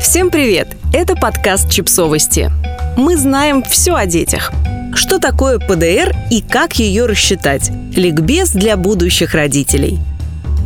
[0.00, 0.68] Всем привет!
[0.94, 2.50] Это подкаст «Чипсовости».
[2.96, 4.50] Мы знаем все о детях.
[4.94, 7.70] Что такое ПДР и как ее рассчитать?
[7.94, 9.98] Ликбез для будущих родителей.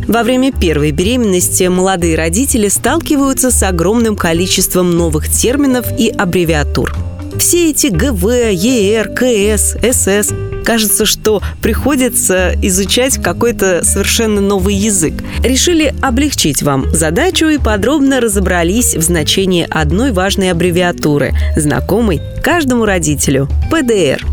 [0.06, 6.94] Во время первой беременности молодые родители сталкиваются с огромным количеством новых терминов и аббревиатур.
[7.36, 10.32] Все эти ГВ, ЕР, КС, СС
[10.64, 15.14] Кажется, что приходится изучать какой-то совершенно новый язык.
[15.42, 23.48] Решили облегчить вам задачу и подробно разобрались в значении одной важной аббревиатуры, знакомой каждому родителю–
[23.70, 24.24] ПДР.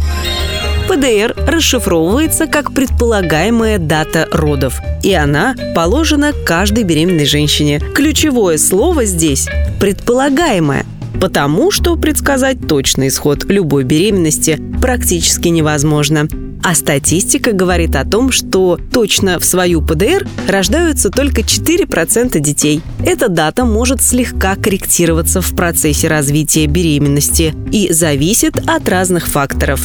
[0.87, 7.79] ПДР расшифровывается как предполагаемая дата родов, и она положена каждой беременной женщине.
[7.93, 9.47] Ключевое слово здесь–
[9.79, 10.85] предполагаемое–
[11.21, 16.27] потому что предсказать точный исход любой беременности практически невозможно.
[16.63, 22.81] А статистика говорит о том, что точно в свою ПДР рождаются только 4% детей.
[23.05, 29.81] Эта дата может слегка корректироваться в процессе развития беременности и зависит от разных факторов.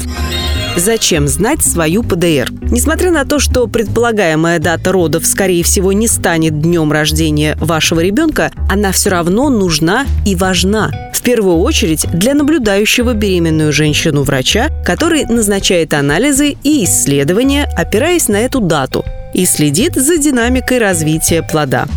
[0.76, 2.52] Зачем знать свою ПДР?
[2.70, 8.52] Несмотря на то, что предполагаемая дата родов, скорее всего, не станет днем рождения вашего ребенка,
[8.70, 10.90] она все равно нужна и важна
[11.26, 18.60] первую очередь для наблюдающего беременную женщину врача, который назначает анализы и исследования, опираясь на эту
[18.60, 19.04] дату,
[19.34, 21.88] и следит за динамикой развития плода.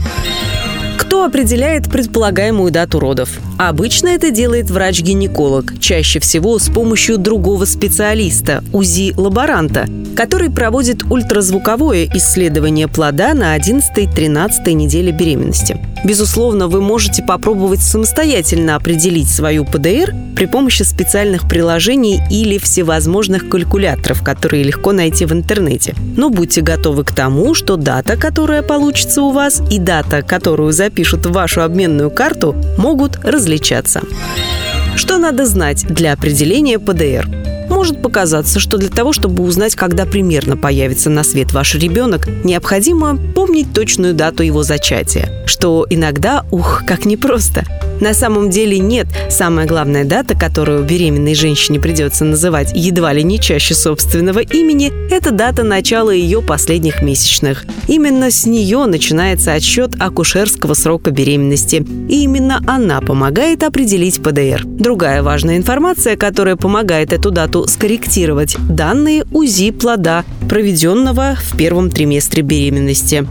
[0.98, 3.30] Кто определяет предполагаемую дату родов?
[3.60, 9.86] Обычно это делает врач-гинеколог, чаще всего с помощью другого специалиста, УЗИ-лаборанта,
[10.16, 15.78] который проводит ультразвуковое исследование плода на 11-13 неделе беременности.
[16.06, 24.24] Безусловно, вы можете попробовать самостоятельно определить свою ПДР при помощи специальных приложений или всевозможных калькуляторов,
[24.24, 25.96] которые легко найти в интернете.
[26.16, 31.26] Но будьте готовы к тому, что дата, которая получится у вас, и дата, которую запишут
[31.26, 33.49] в вашу обменную карту, могут различаться.
[34.96, 37.28] Что надо знать для определения ПДР?
[37.70, 43.16] Может показаться, что для того, чтобы узнать, когда примерно появится на свет ваш ребенок, необходимо
[43.16, 47.64] помнить точную дату его зачатия, что иногда, ух, как непросто–
[48.00, 49.08] на самом деле нет.
[49.30, 55.32] Самая главная дата, которую беременной женщине придется называть едва ли не чаще собственного имени, это
[55.32, 57.66] дата начала ее последних месячных.
[57.88, 61.86] Именно с нее начинается отсчет акушерского срока беременности.
[62.10, 64.64] И именно она помогает определить ПДР.
[64.66, 72.44] Другая важная информация, которая помогает эту дату скорректировать– данные УЗИ плода, проведенного в первом триместре
[72.44, 73.28] беременности.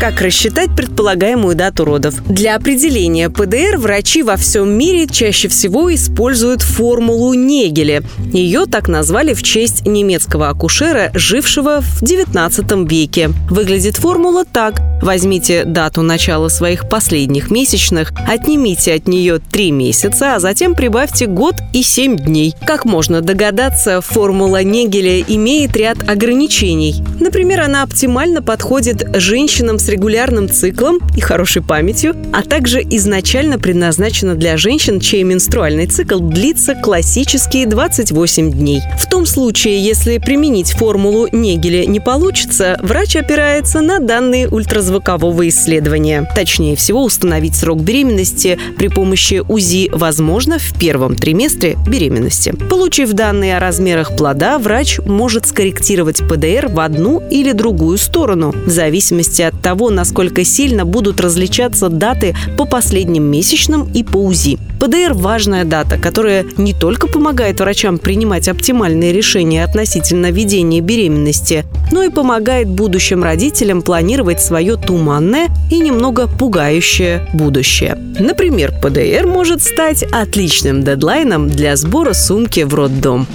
[0.00, 2.14] Как рассчитать предполагаемую дату родов?
[2.26, 8.02] Для определения ПДР врачи во всем мире чаще всего используют формулу Негеля.
[8.32, 13.28] Ее так назвали в честь немецкого акушера, жившего в XIX веке.
[13.50, 14.80] Выглядит формула так.
[15.02, 21.54] Возьмите дату начала своих последних месячных, отнимите от нее 3 месяца, а затем прибавьте год
[21.72, 22.54] и 7 дней.
[22.66, 27.02] Как можно догадаться, формула Негеля имеет ряд ограничений.
[27.18, 34.34] Например, она оптимально подходит женщинам с регулярным циклом и хорошей памятью, а также изначально предназначена
[34.34, 38.80] для женщин, чей менструальный цикл длится классические 28 дней.
[38.98, 44.48] В том случае, если применить формулу Негеля не получится, врач опирается на данные
[44.90, 46.28] ультразвукового исследования.
[46.34, 52.52] Точнее всего, установить срок беременности при помощи УЗИ возможно в первом триместре беременности.
[52.68, 58.70] Получив данные о размерах плода, врач может скорректировать ПДР в одну или другую сторону, в
[58.70, 64.58] зависимости от того, насколько сильно будут различаться даты по последним месячным и по УЗИ.
[64.80, 72.02] ПДР– важная дата, которая не только помогает врачам принимать оптимальные решения относительно ведения беременности, но
[72.02, 77.96] и помогает будущим родителям планировать свое туманное и немного пугающее будущее.
[78.18, 83.26] Например, ПДР может стать отличным дедлайном для сбора сумки в роддом.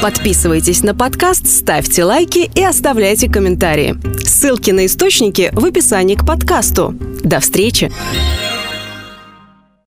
[0.00, 3.96] Подписывайтесь на подкаст, ставьте лайки и оставляйте комментарии.
[4.24, 6.94] Ссылки на источники в описании к подкасту.
[7.24, 7.90] До встречи!